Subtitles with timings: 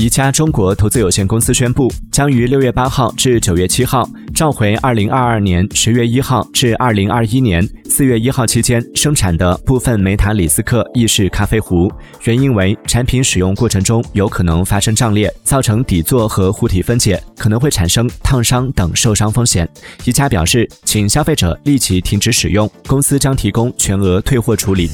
[0.00, 11.92] 宜家中国投资有限公司宣布将于六月八号至九月七号召回二零二二年十月一号至二零二一年四月一号期间生产的部分梅塔里斯克意式咖啡壶
[12.22, 19.68] 原因为产品使用过程中有可能发生胀裂造成底座和壶体分解可能会产生烫伤等受伤风险。
[20.06, 24.88] 宜家表示请消费者立即停止使用公司将提供全额退货处理。